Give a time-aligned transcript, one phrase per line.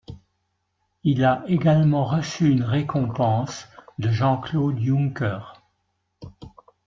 [1.03, 3.67] Il a également reçu une récompense
[3.99, 5.61] de Jean-Claude Juncker.